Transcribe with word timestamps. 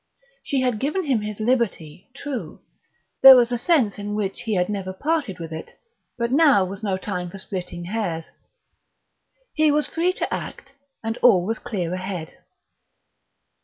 She 0.41 0.61
had 0.61 0.79
given 0.79 1.03
him 1.03 1.21
his 1.21 1.39
liberty; 1.39 2.09
true, 2.15 2.61
there 3.21 3.35
was 3.35 3.51
a 3.51 3.57
sense 3.59 3.99
in 3.99 4.15
which 4.15 4.41
he 4.41 4.55
had 4.55 4.67
never 4.67 4.93
parted 4.93 5.37
with 5.37 5.53
it, 5.53 5.75
but 6.17 6.31
now 6.31 6.65
was 6.65 6.81
no 6.81 6.97
time 6.97 7.29
for 7.29 7.37
splitting 7.37 7.83
hairs; 7.83 8.31
he 9.53 9.71
was 9.71 9.85
free 9.85 10.11
to 10.13 10.33
act, 10.33 10.73
and 11.03 11.17
all 11.21 11.45
was 11.45 11.59
clear 11.59 11.93
ahead. 11.93 12.35